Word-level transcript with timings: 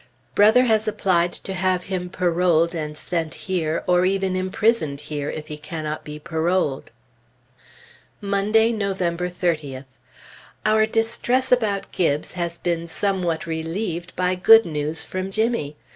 Brother 0.33 0.63
has 0.63 0.87
applied 0.87 1.31
to 1.31 1.53
have 1.53 1.83
him 1.83 2.09
paroled 2.09 2.73
and 2.73 2.97
sent 2.97 3.35
here, 3.35 3.83
or 3.85 4.03
even 4.03 4.35
imprisoned 4.35 4.99
here, 5.01 5.29
if 5.29 5.45
he 5.45 5.57
cannot 5.57 6.03
be 6.03 6.17
paroled. 6.17 6.89
Monday, 8.19 8.71
November 8.71 9.29
30th. 9.29 9.85
Our 10.65 10.87
distress 10.87 11.51
about 11.51 11.91
Gibbes 11.91 12.31
has 12.33 12.57
been 12.57 12.87
somewhat 12.87 13.45
relieved 13.45 14.15
by 14.15 14.33
good 14.33 14.65
news 14.65 15.05
from 15.05 15.29
Jimmy. 15.29 15.75